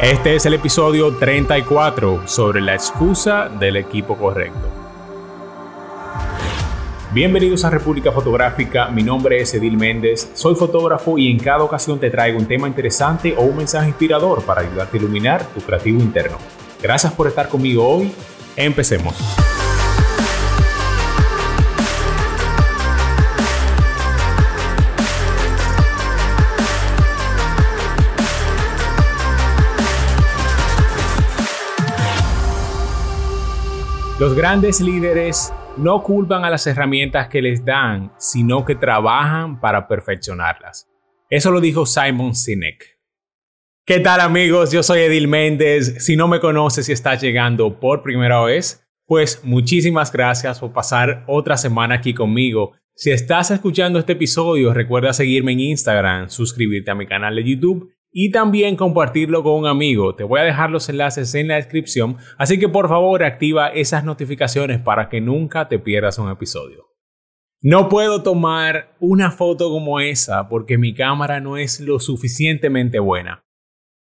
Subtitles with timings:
[0.00, 4.68] Este es el episodio 34 sobre la excusa del equipo correcto.
[7.14, 11.98] Bienvenidos a República Fotográfica, mi nombre es Edil Méndez, soy fotógrafo y en cada ocasión
[11.98, 15.98] te traigo un tema interesante o un mensaje inspirador para ayudarte a iluminar tu creativo
[15.98, 16.36] interno.
[16.82, 18.12] Gracias por estar conmigo hoy,
[18.54, 19.14] empecemos.
[34.18, 39.86] Los grandes líderes no culpan a las herramientas que les dan, sino que trabajan para
[39.86, 40.88] perfeccionarlas.
[41.28, 42.98] Eso lo dijo Simon Sinek.
[43.84, 44.72] ¿Qué tal amigos?
[44.72, 46.02] Yo soy Edil Méndez.
[46.02, 51.22] Si no me conoces y estás llegando por primera vez, pues muchísimas gracias por pasar
[51.26, 52.72] otra semana aquí conmigo.
[52.94, 57.92] Si estás escuchando este episodio, recuerda seguirme en Instagram, suscribirte a mi canal de YouTube
[58.18, 60.14] y también compartirlo con un amigo.
[60.14, 64.04] Te voy a dejar los enlaces en la descripción, así que por favor activa esas
[64.04, 66.86] notificaciones para que nunca te pierdas un episodio.
[67.60, 73.44] No puedo tomar una foto como esa porque mi cámara no es lo suficientemente buena.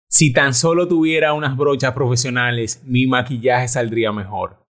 [0.09, 4.65] Si tan solo tuviera unas brochas profesionales, mi maquillaje saldría mejor.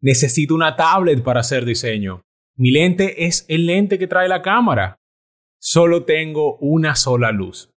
[0.00, 2.22] Necesito una tablet para hacer diseño.
[2.56, 5.00] Mi lente es el lente que trae la cámara.
[5.60, 7.72] Solo tengo una sola luz.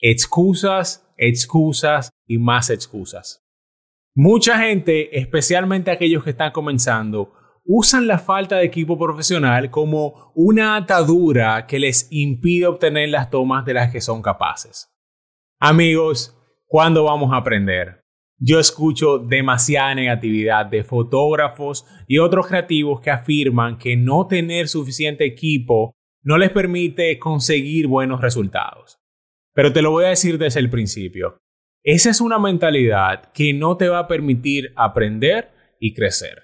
[0.00, 3.44] Excusas, excusas y más excusas.
[4.14, 7.32] Mucha gente, especialmente aquellos que están comenzando,
[7.64, 13.64] usan la falta de equipo profesional como una atadura que les impide obtener las tomas
[13.64, 14.88] de las que son capaces.
[15.60, 18.00] Amigos, ¿cuándo vamos a aprender?
[18.38, 25.26] Yo escucho demasiada negatividad de fotógrafos y otros creativos que afirman que no tener suficiente
[25.26, 28.99] equipo no les permite conseguir buenos resultados.
[29.54, 31.38] Pero te lo voy a decir desde el principio.
[31.82, 36.42] Esa es una mentalidad que no te va a permitir aprender y crecer.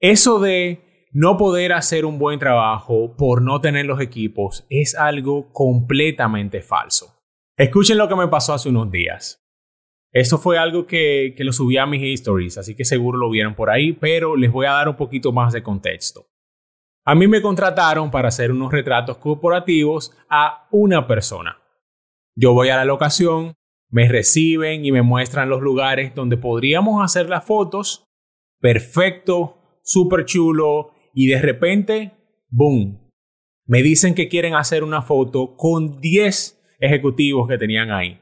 [0.00, 5.52] Eso de no poder hacer un buen trabajo por no tener los equipos es algo
[5.52, 7.14] completamente falso.
[7.56, 9.40] Escuchen lo que me pasó hace unos días.
[10.12, 13.54] Esto fue algo que, que lo subí a mis stories, así que seguro lo vieron
[13.54, 16.26] por ahí, pero les voy a dar un poquito más de contexto.
[17.04, 21.63] A mí me contrataron para hacer unos retratos corporativos a una persona.
[22.36, 23.54] Yo voy a la locación,
[23.88, 28.04] me reciben y me muestran los lugares donde podríamos hacer las fotos.
[28.60, 30.92] Perfecto, súper chulo.
[31.14, 32.12] Y de repente,
[32.48, 33.10] ¡boom!
[33.66, 38.20] Me dicen que quieren hacer una foto con 10 ejecutivos que tenían ahí.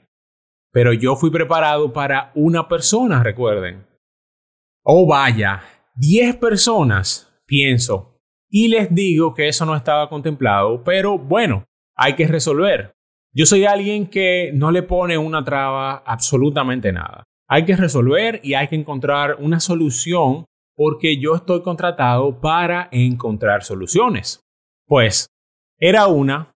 [0.73, 3.87] Pero yo fui preparado para una persona, recuerden.
[4.85, 5.63] Oh, vaya,
[5.97, 8.21] 10 personas, pienso.
[8.51, 11.65] Y les digo que eso no estaba contemplado, pero bueno,
[11.97, 12.93] hay que resolver.
[13.35, 17.25] Yo soy alguien que no le pone una traba absolutamente nada.
[17.49, 20.45] Hay que resolver y hay que encontrar una solución
[20.77, 24.41] porque yo estoy contratado para encontrar soluciones.
[24.87, 25.29] Pues
[25.79, 26.53] era una,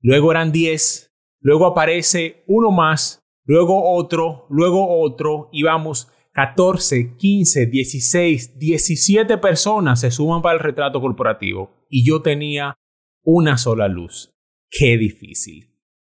[0.00, 7.66] luego eran 10, luego aparece uno más, luego otro, luego otro y vamos 14, 15,
[7.66, 12.76] 16, 17 personas se suman para el retrato corporativo y yo tenía
[13.24, 14.30] una sola luz.
[14.70, 15.71] Qué difícil.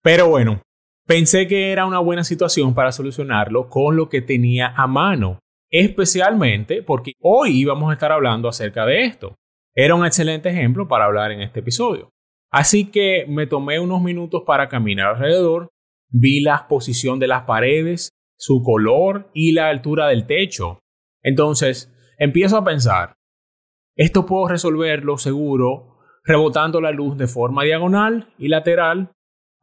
[0.06, 0.62] Pero bueno,
[1.05, 6.84] pensé que era una buena situación para solucionarlo con lo que tenía a mano, especialmente
[6.84, 9.34] porque hoy íbamos a estar hablando acerca de esto.
[9.75, 12.11] Era un excelente ejemplo para hablar en este episodio.
[12.53, 15.71] Así que me tomé unos minutos para caminar alrededor,
[16.09, 20.78] vi la posición de las paredes, su color y la altura del techo.
[21.21, 23.15] Entonces, empiezo a pensar,
[23.97, 29.11] esto puedo resolverlo seguro rebotando la luz de forma diagonal y lateral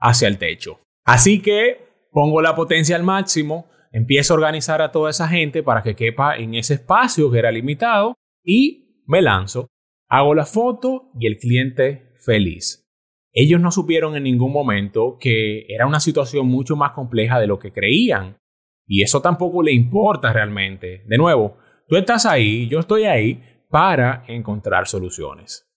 [0.03, 0.81] hacia el techo.
[1.05, 5.81] Así que pongo la potencia al máximo, empiezo a organizar a toda esa gente para
[5.81, 9.69] que quepa en ese espacio que era limitado y me lanzo.
[10.09, 12.85] Hago la foto y el cliente feliz.
[13.31, 17.57] Ellos no supieron en ningún momento que era una situación mucho más compleja de lo
[17.57, 18.37] que creían.
[18.85, 21.03] Y eso tampoco le importa realmente.
[21.07, 21.57] De nuevo,
[21.87, 25.72] tú estás ahí, yo estoy ahí para encontrar soluciones.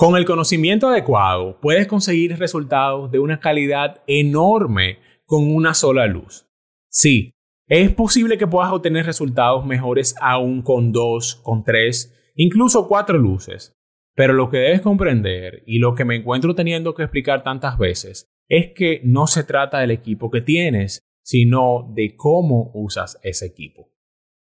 [0.00, 6.48] Con el conocimiento adecuado puedes conseguir resultados de una calidad enorme con una sola luz.
[6.88, 7.34] Sí,
[7.68, 13.76] es posible que puedas obtener resultados mejores aún con dos, con tres, incluso cuatro luces.
[14.14, 18.24] Pero lo que debes comprender y lo que me encuentro teniendo que explicar tantas veces
[18.48, 23.89] es que no se trata del equipo que tienes, sino de cómo usas ese equipo.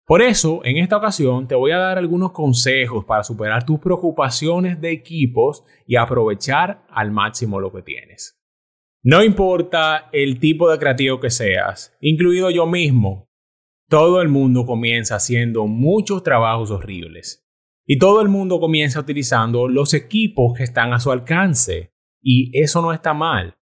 [0.06, 4.80] Por eso, en esta ocasión te voy a dar algunos consejos para superar tus preocupaciones
[4.80, 8.38] de equipos y aprovechar al máximo lo que tienes.
[9.02, 13.28] No importa el tipo de creativo que seas, incluido yo mismo,
[13.88, 17.46] todo el mundo comienza haciendo muchos trabajos horribles.
[17.86, 21.92] Y todo el mundo comienza utilizando los equipos que están a su alcance.
[22.22, 23.56] Y eso no está mal.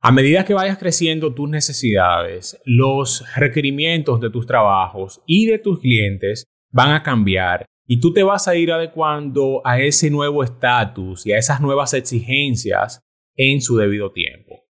[0.00, 5.80] A medida que vayas creciendo tus necesidades, los requerimientos de tus trabajos y de tus
[5.80, 11.26] clientes van a cambiar y tú te vas a ir adecuando a ese nuevo estatus
[11.26, 13.00] y a esas nuevas exigencias
[13.36, 14.66] en su debido tiempo.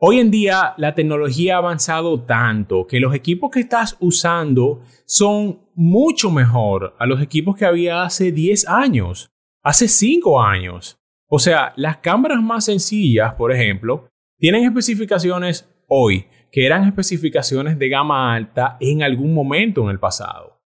[0.00, 5.60] Hoy en día la tecnología ha avanzado tanto que los equipos que estás usando son
[5.74, 9.30] mucho mejor a los equipos que había hace 10 años,
[9.62, 10.98] hace 5 años.
[11.28, 14.08] O sea, las cámaras más sencillas, por ejemplo,
[14.38, 20.60] tienen especificaciones hoy que eran especificaciones de gama alta en algún momento en el pasado.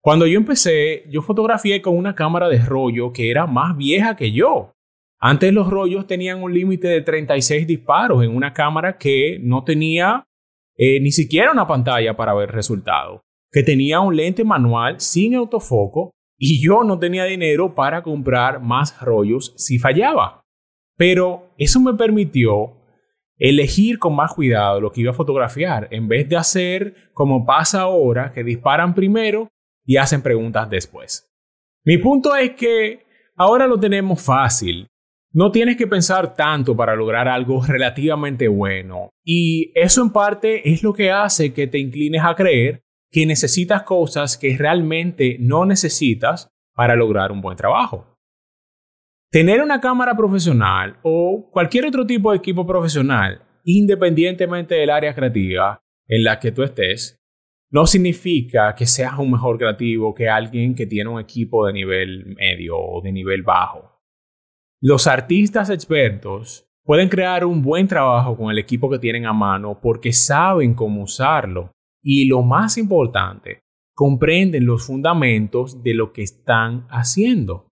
[0.00, 4.30] Cuando yo empecé, yo fotografié con una cámara de rollo que era más vieja que
[4.32, 4.72] yo.
[5.18, 10.24] Antes los rollos tenían un límite de 36 disparos en una cámara que no tenía
[10.76, 16.12] eh, ni siquiera una pantalla para ver resultado, que tenía un lente manual sin autofoco
[16.38, 20.42] y yo no tenía dinero para comprar más rollos si fallaba.
[20.96, 22.77] Pero eso me permitió
[23.38, 27.82] elegir con más cuidado lo que iba a fotografiar, en vez de hacer como pasa
[27.82, 29.48] ahora, que disparan primero
[29.84, 31.28] y hacen preguntas después.
[31.84, 33.06] Mi punto es que
[33.36, 34.86] ahora lo tenemos fácil.
[35.32, 39.10] No tienes que pensar tanto para lograr algo relativamente bueno.
[39.24, 43.82] Y eso en parte es lo que hace que te inclines a creer que necesitas
[43.84, 48.17] cosas que realmente no necesitas para lograr un buen trabajo.
[49.30, 55.82] Tener una cámara profesional o cualquier otro tipo de equipo profesional, independientemente del área creativa
[56.06, 57.20] en la que tú estés,
[57.70, 62.36] no significa que seas un mejor creativo que alguien que tiene un equipo de nivel
[62.36, 64.00] medio o de nivel bajo.
[64.80, 69.78] Los artistas expertos pueden crear un buen trabajo con el equipo que tienen a mano
[69.78, 71.72] porque saben cómo usarlo
[72.02, 73.60] y lo más importante,
[73.94, 77.67] comprenden los fundamentos de lo que están haciendo.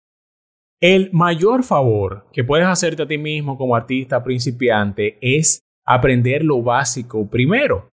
[0.81, 6.63] El mayor favor que puedes hacerte a ti mismo como artista principiante es aprender lo
[6.63, 7.89] básico primero.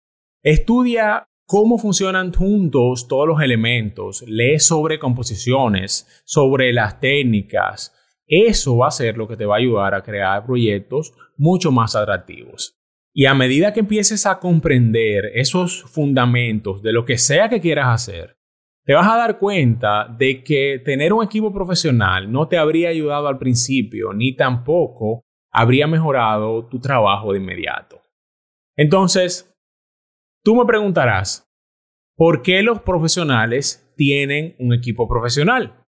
[0.43, 7.93] Estudia cómo funcionan juntos todos los elementos, lee sobre composiciones, sobre las técnicas,
[8.31, 11.97] eso va a ser lo que te va a ayudar a crear proyectos mucho más
[11.97, 12.77] atractivos.
[13.13, 17.87] Y a medida que empieces a comprender esos fundamentos de lo que sea que quieras
[17.89, 18.37] hacer,
[18.83, 23.27] te vas a dar cuenta de que tener un equipo profesional no te habría ayudado
[23.27, 28.01] al principio, ni tampoco habría mejorado tu trabajo de inmediato.
[28.75, 29.53] Entonces,
[30.43, 31.47] tú me preguntarás,
[32.15, 35.85] ¿por qué los profesionales tienen un equipo profesional?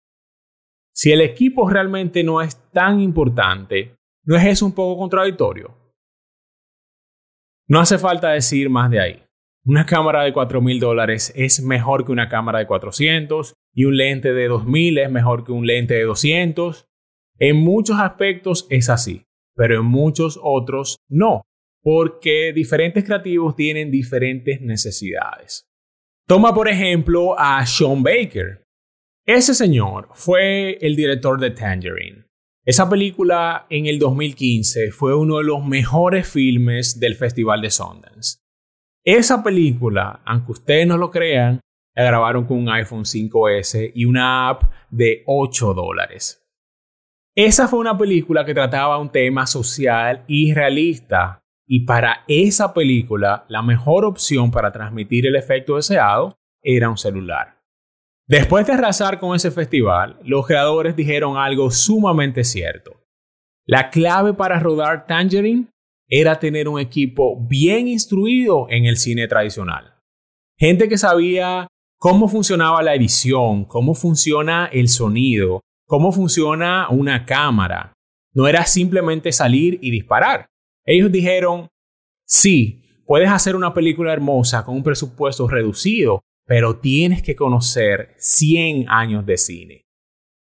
[0.95, 5.75] Si el equipo realmente no es tan importante, ¿no es eso un poco contradictorio?
[7.67, 9.25] No hace falta decir más de ahí.
[9.65, 13.97] Una cámara de 4 mil dólares es mejor que una cámara de 400 y un
[13.97, 16.89] lente de 2000 es mejor que un lente de 200.
[17.39, 19.25] En muchos aspectos es así,
[19.55, 21.43] pero en muchos otros no,
[21.81, 25.65] porque diferentes creativos tienen diferentes necesidades.
[26.27, 28.65] Toma por ejemplo a Sean Baker,
[29.25, 32.25] ese señor fue el director de Tangerine.
[32.65, 38.42] Esa película en el 2015 fue uno de los mejores filmes del Festival de Sundance.
[39.05, 41.61] Esa película, aunque ustedes no lo crean,
[41.95, 46.39] la grabaron con un iPhone 5S y una app de 8 dólares.
[47.35, 51.41] Esa fue una película que trataba un tema social y realista.
[51.67, 57.61] Y para esa película, la mejor opción para transmitir el efecto deseado era un celular.
[58.29, 63.03] Después de arrasar con ese festival, los creadores dijeron algo sumamente cierto.
[63.67, 65.72] La clave para rodar Tangerine
[66.15, 69.95] era tener un equipo bien instruido en el cine tradicional.
[70.59, 71.67] Gente que sabía
[71.99, 77.95] cómo funcionaba la edición, cómo funciona el sonido, cómo funciona una cámara.
[78.35, 80.45] No era simplemente salir y disparar.
[80.85, 81.69] Ellos dijeron,
[82.27, 88.85] sí, puedes hacer una película hermosa con un presupuesto reducido, pero tienes que conocer 100
[88.91, 89.85] años de cine.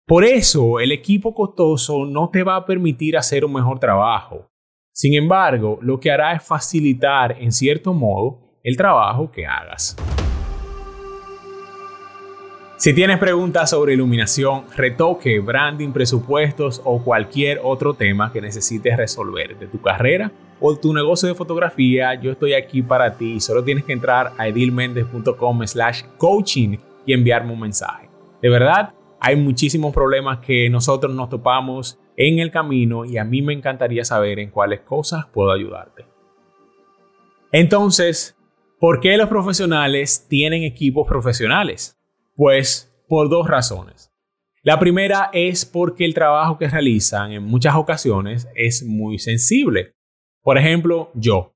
[0.06, 4.48] Por eso, el equipo costoso no te va a permitir hacer un mejor trabajo.
[5.00, 9.96] Sin embargo, lo que hará es facilitar, en cierto modo, el trabajo que hagas.
[12.78, 19.56] Si tienes preguntas sobre iluminación, retoque, branding, presupuestos o cualquier otro tema que necesites resolver
[19.56, 23.38] de tu carrera o tu negocio de fotografía, yo estoy aquí para ti.
[23.38, 26.76] Solo tienes que entrar a edilmendez.com slash coaching
[27.06, 28.10] y enviarme un mensaje.
[28.42, 33.42] De verdad, hay muchísimos problemas que nosotros nos topamos en el camino y a mí
[33.42, 36.04] me encantaría saber en cuáles cosas puedo ayudarte.
[37.52, 38.36] Entonces,
[38.80, 41.96] ¿por qué los profesionales tienen equipos profesionales?
[42.34, 44.12] Pues por dos razones.
[44.64, 49.92] La primera es porque el trabajo que realizan en muchas ocasiones es muy sensible.
[50.42, 51.54] Por ejemplo, yo.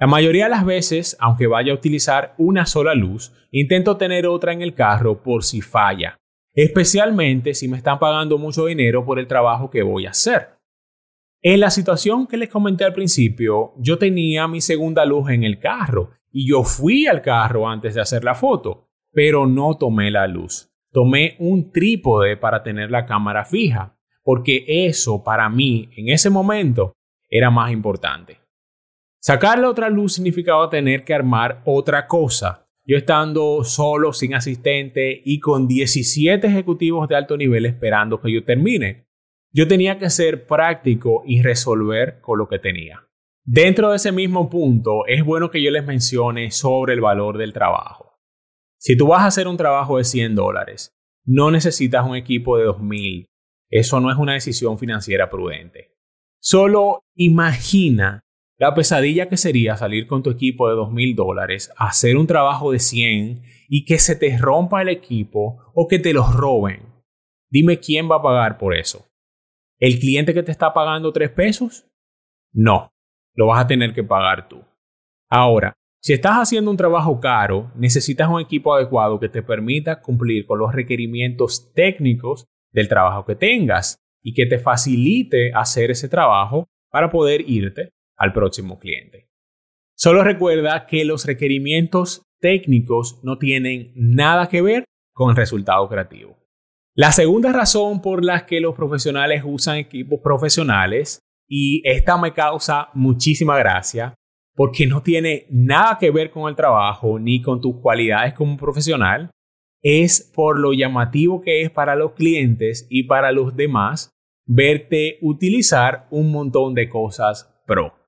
[0.00, 4.52] La mayoría de las veces, aunque vaya a utilizar una sola luz, intento tener otra
[4.52, 6.19] en el carro por si falla,
[6.54, 10.48] especialmente si me están pagando mucho dinero por el trabajo que voy a hacer.
[11.42, 15.58] En la situación que les comenté al principio, yo tenía mi segunda luz en el
[15.58, 20.26] carro y yo fui al carro antes de hacer la foto, pero no tomé la
[20.26, 20.70] luz.
[20.92, 26.92] Tomé un trípode para tener la cámara fija, porque eso para mí en ese momento
[27.28, 28.38] era más importante.
[29.20, 32.66] Sacar la otra luz significaba tener que armar otra cosa.
[32.90, 38.42] Yo estando solo, sin asistente y con 17 ejecutivos de alto nivel esperando que yo
[38.42, 39.06] termine.
[39.52, 43.06] Yo tenía que ser práctico y resolver con lo que tenía.
[43.44, 47.52] Dentro de ese mismo punto, es bueno que yo les mencione sobre el valor del
[47.52, 48.18] trabajo.
[48.76, 50.92] Si tú vas a hacer un trabajo de 100 dólares,
[51.24, 53.26] no necesitas un equipo de 2000.
[53.68, 55.96] Eso no es una decisión financiera prudente.
[56.40, 58.24] Solo imagina
[58.60, 62.78] la pesadilla que sería salir con tu equipo de 2.000 dólares, hacer un trabajo de
[62.78, 66.82] 100 y que se te rompa el equipo o que te los roben.
[67.48, 69.08] Dime quién va a pagar por eso.
[69.78, 71.86] ¿El cliente que te está pagando 3 pesos?
[72.52, 72.90] No,
[73.34, 74.62] lo vas a tener que pagar tú.
[75.30, 80.44] Ahora, si estás haciendo un trabajo caro, necesitas un equipo adecuado que te permita cumplir
[80.44, 86.68] con los requerimientos técnicos del trabajo que tengas y que te facilite hacer ese trabajo
[86.90, 87.88] para poder irte
[88.20, 89.28] al próximo cliente.
[89.96, 96.38] Solo recuerda que los requerimientos técnicos no tienen nada que ver con el resultado creativo.
[96.94, 102.90] La segunda razón por la que los profesionales usan equipos profesionales, y esta me causa
[102.94, 104.14] muchísima gracia,
[104.54, 109.30] porque no tiene nada que ver con el trabajo ni con tus cualidades como profesional,
[109.82, 114.10] es por lo llamativo que es para los clientes y para los demás
[114.46, 117.99] verte utilizar un montón de cosas pro.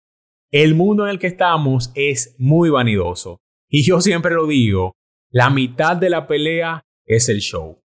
[0.52, 3.40] El mundo en el que estamos es muy vanidoso.
[3.70, 4.92] Y yo siempre lo digo,
[5.30, 7.82] la mitad de la pelea es el show.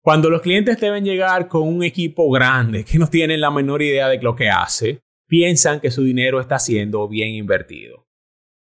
[0.00, 4.08] Cuando los clientes deben llegar con un equipo grande que no tienen la menor idea
[4.08, 8.06] de lo que hace, piensan que su dinero está siendo bien invertido.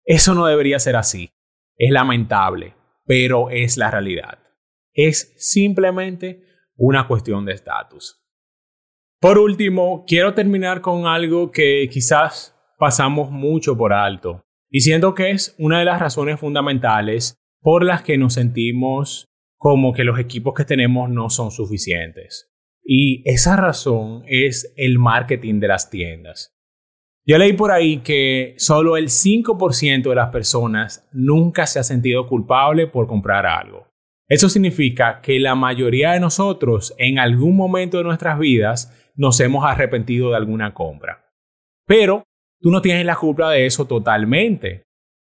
[0.06, 1.30] Eso no debería ser así.
[1.76, 4.40] Es lamentable, pero es la realidad.
[4.94, 6.46] Es simplemente
[6.78, 8.24] una cuestión de estatus.
[9.20, 12.53] Por último, quiero terminar con algo que quizás
[12.84, 18.18] pasamos mucho por alto, diciendo que es una de las razones fundamentales por las que
[18.18, 22.52] nos sentimos como que los equipos que tenemos no son suficientes.
[22.84, 26.58] Y esa razón es el marketing de las tiendas.
[27.26, 32.28] Yo leí por ahí que solo el 5% de las personas nunca se ha sentido
[32.28, 33.88] culpable por comprar algo.
[34.28, 39.64] Eso significa que la mayoría de nosotros en algún momento de nuestras vidas nos hemos
[39.64, 41.24] arrepentido de alguna compra.
[41.88, 42.26] Pero
[42.64, 44.84] tú no tienes la culpa de eso totalmente.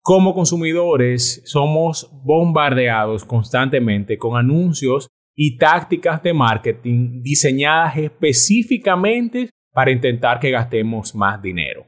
[0.01, 10.39] Como consumidores somos bombardeados constantemente con anuncios y tácticas de marketing diseñadas específicamente para intentar
[10.39, 11.85] que gastemos más dinero.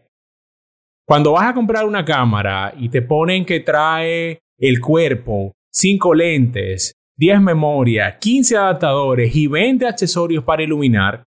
[1.07, 6.93] Cuando vas a comprar una cámara y te ponen que trae el cuerpo, 5 lentes,
[7.15, 11.23] 10 memorias, 15 adaptadores y 20 accesorios para iluminar,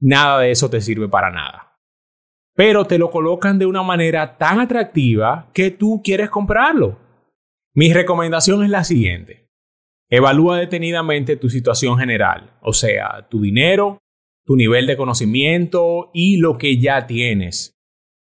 [0.00, 1.65] nada de eso te sirve para nada
[2.56, 6.98] pero te lo colocan de una manera tan atractiva que tú quieres comprarlo.
[7.74, 9.50] Mi recomendación es la siguiente.
[10.08, 13.98] Evalúa detenidamente tu situación general, o sea, tu dinero,
[14.46, 17.74] tu nivel de conocimiento y lo que ya tienes.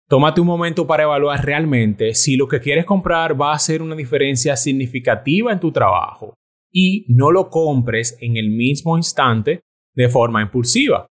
[0.09, 3.97] Tómate un momento para evaluar realmente si lo que quieres comprar va a hacer una
[3.97, 6.35] diferencia significativa en tu trabajo
[6.71, 9.61] y no lo compres en el mismo instante
[9.95, 11.07] de forma impulsiva.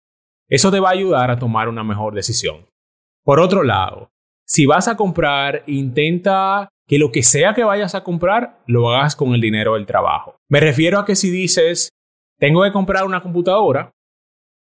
[0.48, 2.67] Eso te va a ayudar a tomar una mejor decisión.
[3.28, 4.10] Por otro lado,
[4.46, 9.14] si vas a comprar, intenta que lo que sea que vayas a comprar, lo hagas
[9.14, 10.36] con el dinero del trabajo.
[10.48, 11.90] Me refiero a que si dices,
[12.38, 13.90] tengo que comprar una computadora,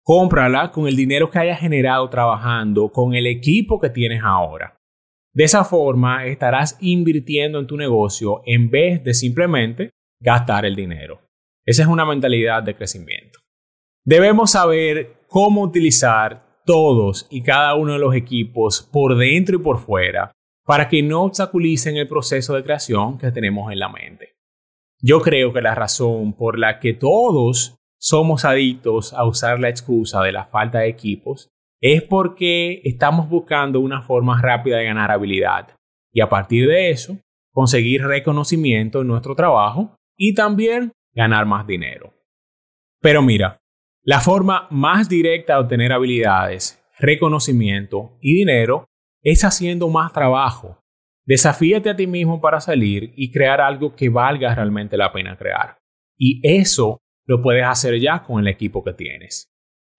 [0.05, 4.77] cómprala con el dinero que hayas generado trabajando, con el equipo que tienes ahora.
[5.33, 11.23] De esa forma estarás invirtiendo en tu negocio en vez de simplemente gastar el dinero.
[11.67, 13.41] Esa es una mentalidad de crecimiento.
[14.05, 19.79] Debemos saber cómo utilizar todos y cada uno de los equipos por dentro y por
[19.79, 20.33] fuera
[20.65, 24.37] para que no obstaculicen el proceso de creación que tenemos en la mente.
[25.01, 30.23] Yo creo que la razón por la que todos somos adictos a usar la excusa
[30.23, 35.77] de la falta de equipos es porque estamos buscando una forma rápida de ganar habilidad
[36.13, 37.19] y a partir de eso
[37.53, 42.15] conseguir reconocimiento en nuestro trabajo y también ganar más dinero.
[43.01, 43.59] Pero mira,
[44.07, 48.85] la forma más directa de obtener habilidades, reconocimiento y dinero
[49.23, 50.79] es haciendo más trabajo.
[51.25, 55.79] Desafíate a ti mismo para salir y crear algo que valga realmente la pena crear.
[56.19, 59.51] Y eso lo puedes hacer ya con el equipo que tienes.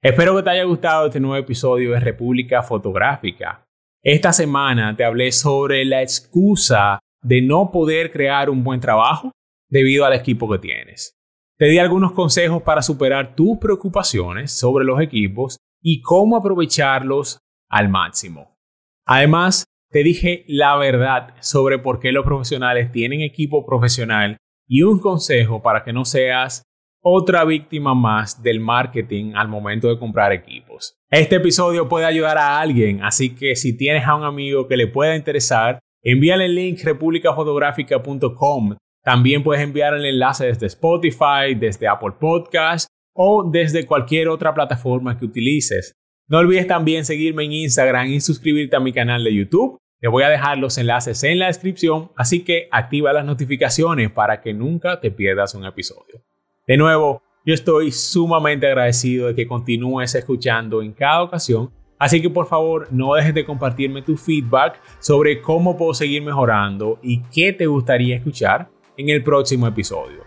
[0.03, 3.65] Espero que te haya gustado este nuevo episodio de República Fotográfica.
[4.03, 9.31] Esta semana te hablé sobre la excusa de no poder crear un buen trabajo
[9.67, 11.14] debido al equipo que tienes.
[11.57, 17.87] Te di algunos consejos para superar tus preocupaciones sobre los equipos y cómo aprovecharlos al
[17.87, 18.57] máximo.
[19.05, 24.35] Además, te dije la verdad sobre por qué los profesionales tienen equipo profesional
[24.67, 26.63] y un consejo para que no seas
[27.01, 30.97] otra víctima más del marketing al momento de comprar equipos.
[31.09, 34.87] Este episodio puede ayudar a alguien, así que si tienes a un amigo que le
[34.87, 38.75] pueda interesar, envíale el link republicafotográfica.com.
[39.05, 45.15] También puedes enviar el enlace desde Spotify, desde Apple Podcast o desde cualquier otra plataforma
[45.15, 45.93] que utilices.
[46.27, 49.77] No olvides también seguirme en Instagram y suscribirte a mi canal de YouTube.
[49.99, 54.41] Te voy a dejar los enlaces en la descripción, así que activa las notificaciones para
[54.41, 56.23] que nunca te pierdas un episodio.
[56.65, 62.31] De nuevo, yo estoy sumamente agradecido de que continúes escuchando en cada ocasión, así que
[62.31, 67.53] por favor no dejes de compartirme tu feedback sobre cómo puedo seguir mejorando y qué
[67.53, 70.23] te gustaría escuchar en el próximo episodio.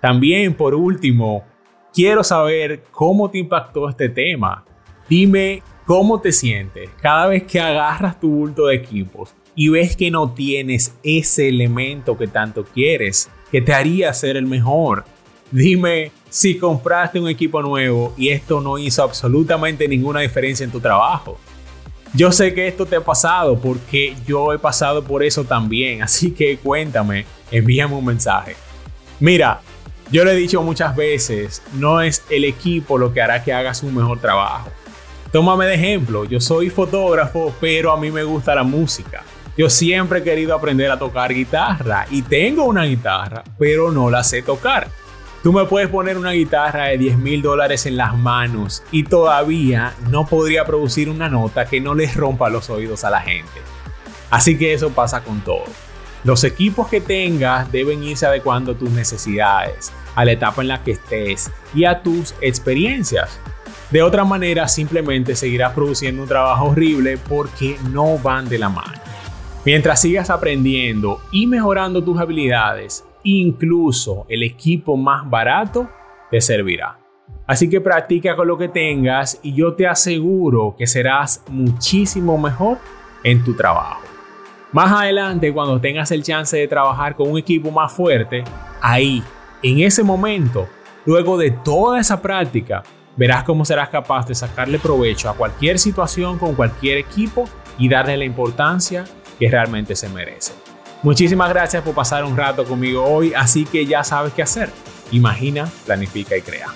[0.00, 1.44] También, por último,
[1.92, 4.64] quiero saber cómo te impactó este tema.
[5.08, 10.10] Dime cómo te sientes cada vez que agarras tu bulto de equipos y ves que
[10.10, 15.04] no tienes ese elemento que tanto quieres, que te haría ser el mejor
[15.50, 20.80] Dime si compraste un equipo nuevo y esto no hizo absolutamente ninguna diferencia en tu
[20.80, 21.38] trabajo.
[22.14, 26.30] Yo sé que esto te ha pasado porque yo he pasado por eso también, así
[26.30, 28.56] que cuéntame, envíame un mensaje.
[29.20, 29.60] Mira,
[30.10, 33.82] yo lo he dicho muchas veces, no es el equipo lo que hará que hagas
[33.82, 34.70] un mejor trabajo.
[35.32, 39.24] Tómame de ejemplo, yo soy fotógrafo, pero a mí me gusta la música.
[39.58, 44.22] Yo siempre he querido aprender a tocar guitarra y tengo una guitarra, pero no la
[44.22, 44.88] sé tocar.
[45.46, 49.94] Tú me puedes poner una guitarra de 10 mil dólares en las manos y todavía
[50.10, 53.60] no podría producir una nota que no les rompa los oídos a la gente.
[54.28, 55.62] Así que eso pasa con todo.
[56.24, 60.82] Los equipos que tengas deben irse adecuando a tus necesidades, a la etapa en la
[60.82, 63.38] que estés y a tus experiencias.
[63.92, 68.98] De otra manera, simplemente seguirás produciendo un trabajo horrible porque no van de la mano.
[69.64, 75.90] Mientras sigas aprendiendo y mejorando tus habilidades, incluso el equipo más barato
[76.30, 76.98] te servirá.
[77.44, 82.78] Así que practica con lo que tengas y yo te aseguro que serás muchísimo mejor
[83.24, 84.02] en tu trabajo.
[84.72, 88.44] Más adelante, cuando tengas el chance de trabajar con un equipo más fuerte,
[88.80, 89.22] ahí,
[89.62, 90.68] en ese momento,
[91.04, 92.84] luego de toda esa práctica,
[93.16, 98.16] verás cómo serás capaz de sacarle provecho a cualquier situación con cualquier equipo y darle
[98.16, 99.04] la importancia
[99.38, 100.52] que realmente se merece.
[101.06, 104.70] Muchísimas gracias por pasar un rato conmigo hoy, así que ya sabes qué hacer.
[105.12, 106.66] Imagina, planifica y crea.